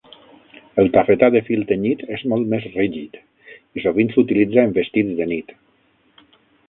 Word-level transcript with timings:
El 0.83 0.87
tafetà 0.93 1.27
de 1.35 1.41
fil 1.49 1.65
tenyit 1.71 2.01
és 2.17 2.23
molt 2.33 2.49
més 2.53 2.65
rígid 2.77 3.19
i 3.81 3.85
sovint 3.85 4.13
s'utilitza 4.17 4.65
en 4.71 4.75
vestits 4.79 5.17
de 5.21 5.29
nit. 5.35 5.55